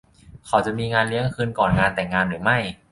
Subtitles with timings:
[0.47, 2.57] เขาจะมีงานเลี้ยงคืนก่อนงานแต่งงานหรือไม่?